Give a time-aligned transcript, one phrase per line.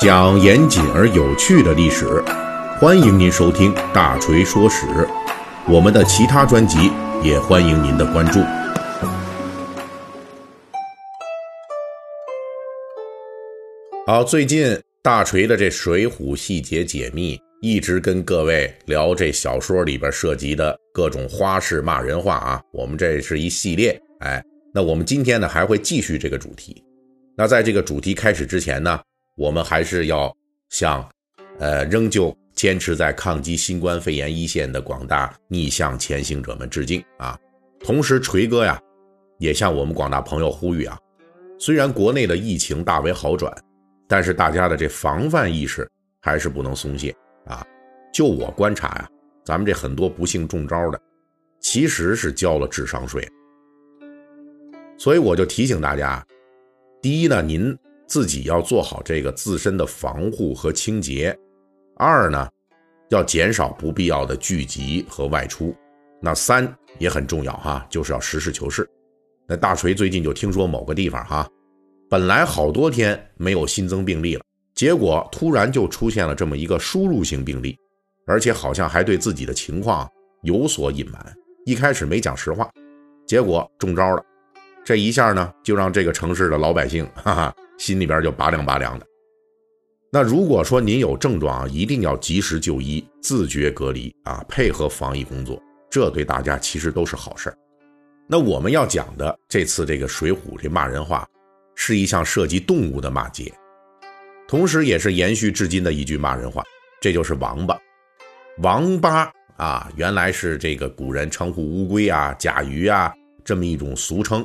[0.00, 2.22] 讲严谨而有趣的历史，
[2.80, 4.86] 欢迎您收听《大锤说史》。
[5.68, 6.90] 我们的其他专辑
[7.22, 8.40] 也欢迎您的关注。
[14.06, 24.00] 好，最近大锤的这《水浒细节解密》一直跟各位聊这小说里边涉及的各种花式骂人话啊，我们这是一系列。
[24.20, 24.42] 哎，
[24.74, 26.82] 那我们今天呢还会继续这个主题。
[27.36, 28.98] 那在这个主题开始之前呢，
[29.40, 30.36] 我们还是要
[30.68, 31.02] 向，
[31.58, 37.38] 呃，仍旧坚持在抗击新冠肺炎一线的广大逆向前行者们致敬啊！
[37.82, 38.78] 同时，锤哥呀，
[39.38, 40.98] 也向我们广大朋友呼吁啊，
[41.58, 43.50] 虽然国内的疫情大为好转，
[44.06, 47.66] 但是大家的这防范意识还是不能松懈啊！
[48.12, 49.08] 就我观察呀，
[49.42, 51.00] 咱们这很多不幸中招的，
[51.60, 53.26] 其实是交了智商税。
[54.98, 56.22] 所以我就提醒大家，
[57.00, 57.74] 第一呢，您
[58.10, 61.32] 自己要做好这个自身的防护和清洁；
[61.96, 62.48] 二呢，
[63.10, 65.72] 要减少不必要的聚集和外出；
[66.20, 68.84] 那三也很重要哈，就是要实事求是。
[69.46, 71.48] 那大锤最近就听说某个地方哈，
[72.08, 74.42] 本来好多天没有新增病例了，
[74.74, 77.78] 结果突然就出现了这么一个输入性病例，
[78.26, 80.10] 而且好像还对自己的情况
[80.42, 81.24] 有所隐瞒，
[81.64, 82.68] 一开始没讲实话，
[83.24, 84.24] 结果中招了。
[84.84, 89.06] 这一下呢，就让这个城市的老百姓，哈哈，心里边就拔凉拔凉的。
[90.12, 97.54] 那如果说您有症状啊，一定要及时就医，自觉隔离啊，配合防疫工作，这对大家其实都是好事
[98.26, 101.28] 那我们要讲的这次这个《水浒》这骂人话，
[101.76, 103.52] 是一项涉及动物的骂街，
[104.48, 106.64] 同时也是延续至今的一句骂人话，
[107.00, 107.78] 这就是“王八”。
[108.62, 113.12] 王八啊，原来是这个古人称呼乌龟啊、甲鱼啊
[113.44, 114.44] 这么一种俗称。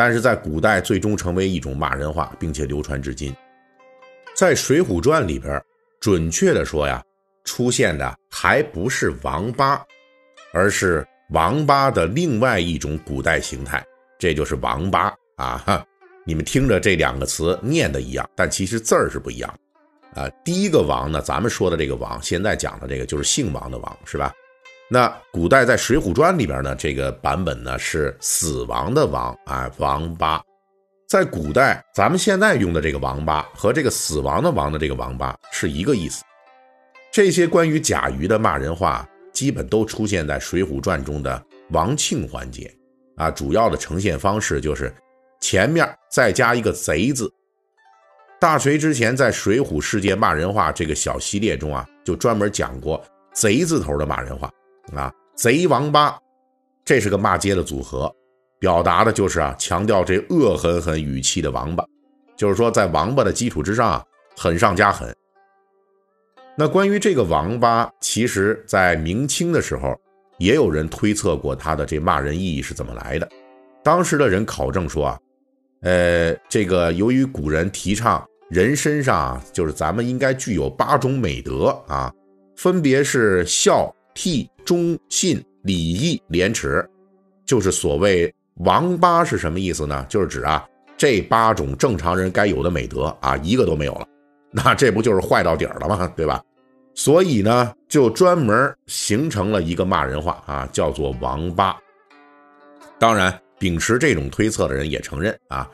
[0.00, 3.36] 但是在古代，最终成为一种骂人话，并且流传至今。
[4.34, 5.62] 在《水浒传》里边，
[6.00, 7.04] 准确的说呀，
[7.44, 9.84] 出现的还不是王八，
[10.54, 13.84] 而是王八的另外一种古代形态，
[14.18, 15.62] 这就是王八啊！
[15.66, 15.84] 哈，
[16.24, 19.54] 你们听着这两个词念的一样，但其实字儿是不一样。
[20.14, 24.32] 啊，第一个王呢，咱们说的这个王，现在讲的这个就是姓王的王，是吧？
[24.92, 30.42] 那古代在《水浒传》里边呢，这个版本呢是死亡的亡啊，王八。
[31.08, 36.24] 在古代，咱们现在用的这个王八和这个死亡的亡的这个王八是一个意思。
[37.12, 41.40] 这些关于甲鱼的骂人话，基本都出现在《水浒传》中的
[41.70, 42.68] 王庆环节
[43.16, 43.30] 啊。
[43.30, 44.92] 主要的呈现方式就是
[45.40, 47.32] 前面再加一个贼字。
[48.40, 53.00] 大锤之前在《水浒世界骂人话》这个小系列中啊，就专门讲过
[53.32, 54.50] 贼字头的骂人话。
[54.94, 56.18] 啊，贼王八，
[56.84, 58.12] 这是个骂街的组合，
[58.58, 61.84] 表达的就是啊，强调这恶狠狠语气的王八，
[62.36, 64.04] 就是说在王八的基础之上啊，
[64.36, 65.14] 狠上加狠。
[66.56, 69.98] 那关于这个王八，其实在明清的时候，
[70.38, 73.28] 也有人推测过他的这骂人意义是怎么来的。
[73.82, 75.18] 当时的人考证说啊，
[75.82, 82.12] 呃，这个由于古人提倡人身上就是咱们应该具有八种美德啊，
[82.56, 83.94] 分别是孝。
[84.20, 86.86] 悌、忠、信、礼、义、廉耻，
[87.46, 88.30] 就是所谓
[88.66, 90.04] “王八”是什么意思呢？
[90.10, 90.62] 就是指啊，
[90.94, 94.06] 这八种正常人该有的美德啊，一个都没有了，
[94.52, 96.06] 那这不就是坏到底儿了吗？
[96.14, 96.44] 对吧？
[96.94, 101.74] 所以呢，就专门形成了一个骂人话啊，叫做“王八”。
[103.00, 105.66] 当然，秉持这种推测的人也承认啊，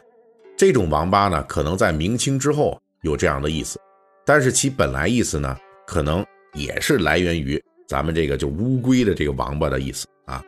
[0.56, 3.77] 这种“王八”呢，可能在明清之后有这样的意思，
[4.25, 6.25] 但是其本来意思呢，可能
[6.55, 7.61] 也是来源于。
[7.87, 10.43] 咱们这个就乌龟的这个王八的意思啊，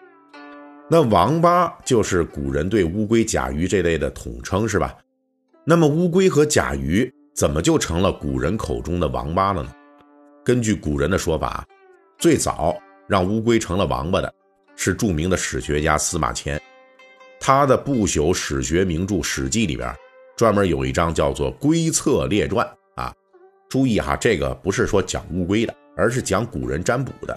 [0.91, 4.97] 那王八就是古人对乌龟、甲鱼这类的统称，是吧？
[5.65, 9.73] 那么乌龟和甲鱼怎么就成了古人口中的王八了呢？
[10.45, 11.65] 根据古人的说法，
[12.19, 12.77] 最早
[13.07, 14.33] 让乌龟成了王八的
[14.75, 16.61] 是著名的史学家司马迁，
[17.39, 19.95] 他的不朽史学名著《史记》里边
[20.37, 22.67] 专门有一章叫做《龟策列传》
[23.01, 23.15] 啊。
[23.69, 25.75] 注意哈，这个不是说讲乌龟的。
[25.99, 27.37] 而是讲古人占卜的，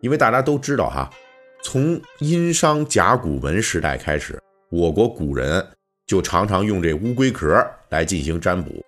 [0.00, 1.10] 因为大家都知道哈，
[1.62, 4.38] 从殷商甲骨文时代开始，
[4.70, 5.66] 我国古人
[6.06, 8.84] 就常常用这乌龟壳来进行占卜。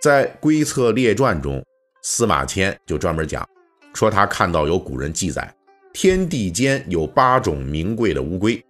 [0.00, 1.62] 在《龟策列传》中，
[2.02, 3.46] 司马迁就专门讲，
[3.92, 5.54] 说他看到有古人记载，
[5.92, 8.64] 天地间有八种名贵的乌龟，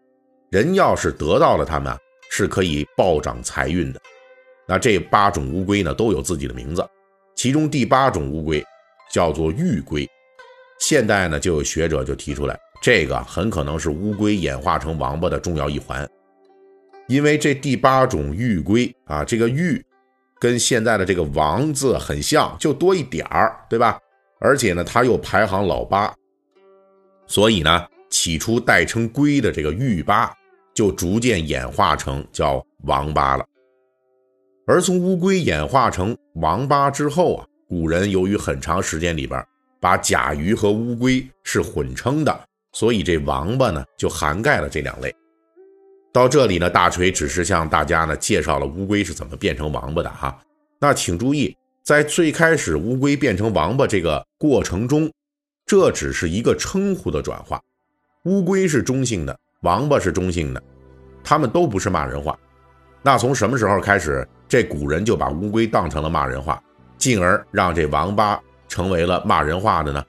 [0.50, 1.96] 人要是得到了它们，
[2.32, 4.00] 是可以暴涨财运的。
[4.66, 6.84] 那这八种乌龟呢，都有自己的名字，
[7.36, 8.62] 其中第八种乌龟。
[9.12, 10.08] 叫做玉龟，
[10.80, 16.08] 现代呢就有学者就提出来，这个很可能是乌龟演化成王八的重要一环，
[17.08, 19.84] 因为这第八种玉龟啊，这个玉
[20.40, 23.98] 跟现在的这个王字很像，就多一点儿，对吧？
[24.40, 26.12] 而且呢，它又排行老八，
[27.28, 30.32] 所以呢，起初代称龟的这个玉八，
[30.74, 33.44] 就逐渐演化成叫王八了。
[34.66, 39.42] 而从乌龟演化成王八之后啊，古人由于很长时间里边
[39.80, 42.40] 把甲鱼和乌龟是混称的，
[42.72, 45.10] 所以这王八呢就涵盖了这两类。
[46.12, 50.38] 到这里呢，大锤只是向大家呢介绍了乌龟是怎么变成王八的哈。
[50.78, 55.10] 那请注意，在最开始乌龟变成王八这个过程中，
[55.64, 57.58] 这只是一个称呼的转化。
[58.26, 60.62] 乌龟是中性的，王八是中性的，
[61.24, 62.38] 他们都不是骂人话。
[63.00, 64.28] 那从什么时候开始？
[64.46, 66.62] 这古人就把乌龟当成了骂人话，
[67.02, 70.04] 进而让这王八成为了骂人话的呢？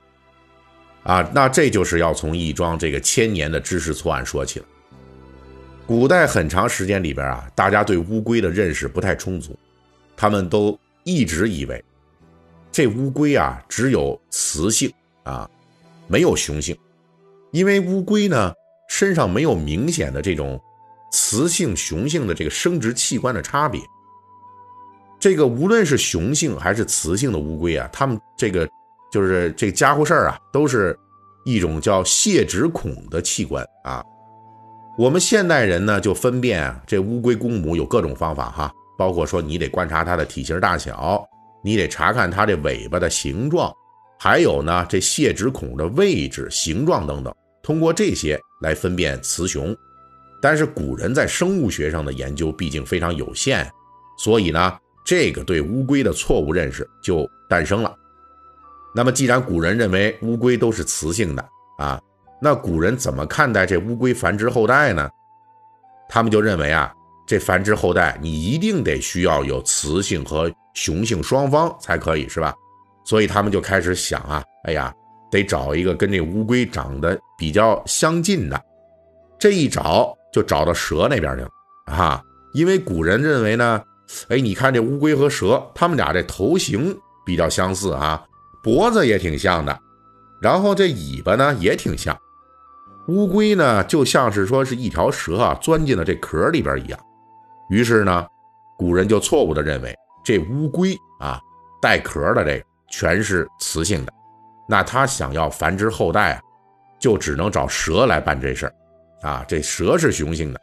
[1.02, 4.66] 啊，那这就是要从一桩这个千年的知识错案说起了。
[5.88, 9.58] 古代很长时间里边啊，大家对乌龟的认识不太充足，
[10.16, 11.84] 他们都一直以为
[12.72, 14.94] 这乌龟啊只有雌性
[15.24, 15.50] 啊，
[16.08, 16.78] 没有雄性，
[17.50, 18.54] 因为乌龟呢
[18.88, 20.62] 身上没有明显的这种
[21.12, 23.82] 雌性雄性的这个生殖器官的差别。
[25.24, 28.70] 这个无论是雄性还是雌性的乌龟啊，它们这个
[29.10, 31.00] 就是这家伙事儿啊，都是
[31.46, 34.04] 一种叫泄殖孔的器官啊。
[34.98, 41.26] 我们现代人呢，就分辨啊，这乌龟公母有各种方法哈，包括说你得观察它的体型大小，
[41.64, 43.74] 你得查看它这尾巴的形状，
[44.20, 47.34] 还有呢这泄殖孔的位置、形状等等，
[47.64, 49.74] 通过这些来分辨雌雄。
[50.42, 53.66] 但是古人在生物学上的研究毕竟非常有限，
[54.18, 54.78] 所以呢。
[55.06, 57.94] 这个对乌龟的错误认识就诞生了。
[58.96, 61.44] 那么，既然古人认为乌龟都是雌性的
[61.78, 62.00] 啊，
[62.42, 65.10] 那古人怎么看待这乌龟繁殖后代呢？
[66.08, 66.94] 他们就认为啊，
[67.28, 72.54] 这繁殖后代你一定得需要有雌性和雄性双方才可以，是吧？
[73.04, 74.94] 所以他们就开始想啊，哎呀，
[75.32, 78.62] 得找一个跟这乌龟长得比较相近的。
[79.40, 81.50] 这一找就找到蛇那边去了
[81.88, 82.22] 啊，
[82.54, 83.82] 因为古人认为呢。
[84.30, 88.24] 哎，你看这乌龟和蛇，它们俩这头型比较相似啊，
[88.62, 89.80] 脖子也挺像的，
[90.42, 92.18] 然后这尾巴呢也挺像。
[93.08, 97.00] 乌龟呢就像是说是一条蛇啊钻进了这壳里边一样。
[97.70, 98.26] 于是呢，
[98.78, 99.94] 古人就错误的认为
[100.24, 101.40] 这乌龟啊
[101.82, 104.14] 带壳的这全是雌性的，
[104.70, 106.42] 那它想要繁殖后代啊，
[107.00, 108.74] 就只能找蛇来办这事儿
[109.28, 110.62] 啊，这蛇是雄性的。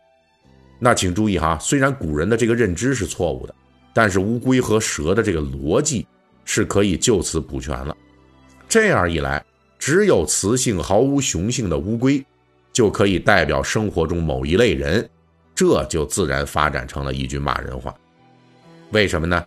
[0.82, 3.54] 那请注意哈，虽然古人的这个认知是错误的，
[3.92, 6.06] 但是乌龟和蛇的这个逻辑
[6.44, 7.94] 是可以就此补全了。
[8.66, 9.44] 这样一来，
[9.78, 12.24] 只有雌性毫无雄性的乌龟，
[12.72, 15.06] 就可以代表生活中某一类人，
[15.54, 17.94] 这就自然发展成了一句骂人话。
[18.90, 19.44] 为什么呢？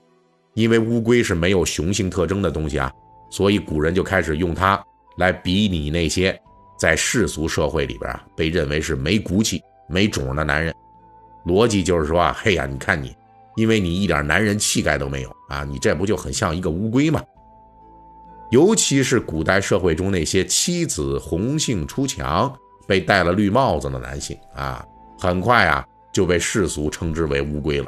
[0.53, 2.91] 因为乌龟是没有雄性特征的东西啊，
[3.31, 4.79] 所以古人就开始用它
[5.18, 6.39] 来比拟那些
[6.77, 9.59] 在世俗社会里边啊被认为是没骨气、
[9.89, 10.71] 没种的男人。
[11.45, 13.15] 逻辑就是说啊，嘿呀，你看你，
[13.55, 17.21] 因为你一点男人气概都没有啊，你这不就很像一个乌龟吗？
[18.51, 22.53] 尤其是古代社会中那些妻子红杏出墙、
[22.87, 24.85] 被戴了绿帽子的男性啊，
[25.17, 27.87] 很快啊就被世俗称之为乌龟了。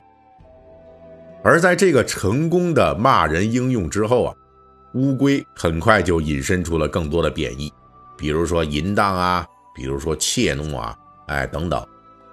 [1.44, 4.34] 而在这个成功的骂人应用之后啊，
[4.96, 7.72] 乌龟很快就引申出了更多的贬义，
[8.18, 9.46] 比如说淫荡啊，
[9.76, 10.98] 比如说怯懦啊，
[11.28, 11.86] 哎等等。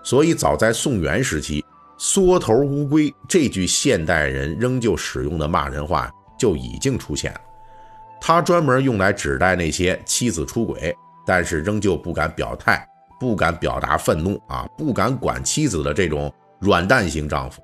[0.04, 1.64] 所以，早在宋元时期
[1.96, 7.40] ，“缩头乌龟”这句现代人仍旧使用的骂人话就已经出现了。
[8.20, 10.92] 它专门用来指代那些妻子出轨，
[11.24, 12.84] 但是仍旧不敢表态、
[13.20, 17.62] 不敢表达愤怒啊、不敢管妻子的这种软蛋型丈夫。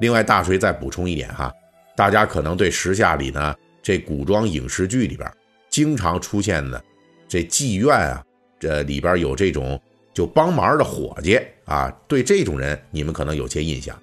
[0.00, 1.52] 另外，大锤再补充一点哈，
[1.96, 5.30] 大家可能对时下里呢这古装影视剧里边
[5.70, 6.82] 经常出现的
[7.28, 8.20] 这妓院啊，
[8.58, 9.80] 这里边有这种。
[10.14, 13.96] 就帮忙的伙计啊，对这种人你们可能有些印象。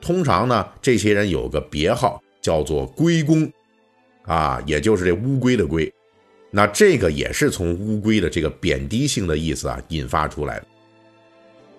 [0.00, 3.50] 通常呢，这些人有个别号叫做“龟公”，
[4.24, 5.92] 啊，也就是这乌龟的龟。
[6.50, 10.66] 那这个也是从乌龟的这个贬低性的意思啊引发出来的。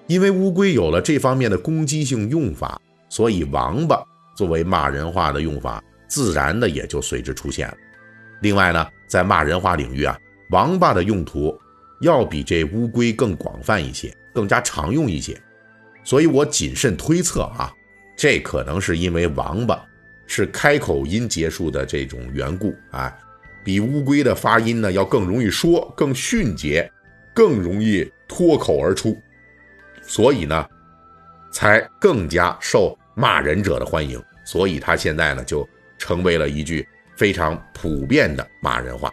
[0.08, 4.04] 因为乌龟有了这方面的攻击性用法，所以王八
[4.36, 7.78] 作为骂人话的用法，自然的也就随之出现了。
[8.42, 10.18] 另外呢，在骂人话领域啊，
[10.50, 11.58] 王八的用途。
[12.02, 15.40] 要比这乌龟更广泛一些，更加常用一些，
[16.04, 17.74] 所以我谨慎推测啊，
[18.16, 19.84] 这可能是因为王八
[20.28, 23.16] 是开口音结束的这种缘故啊，
[23.64, 26.92] 比乌龟的发音呢要更容易说，更迅捷，
[27.34, 29.20] 更容易脱口而出，
[30.02, 30.68] 所以呢，
[31.52, 35.68] 才更加受骂人者的欢迎，所以它现在呢就
[35.98, 39.12] 成为了一句非常普遍的骂人话。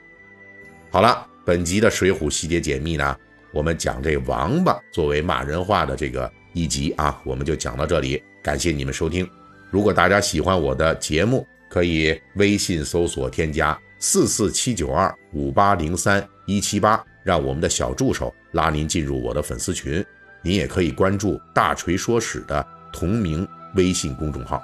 [0.91, 3.17] 好了，本集的《水浒细节解密》呢，
[3.57, 8.23] 我们讲这王八作为骂人话的这个一集啊，我们就讲到这里。
[8.43, 9.27] 感谢你们收听。
[9.71, 20.05] 如果大家喜欢我的节目，可以微信搜索添加四四七九二五八零三一七八，让我们的小助手拉您进入我的粉丝群。
[20.43, 24.63] 您也可以关注“大锤说史”的同名微信公众号。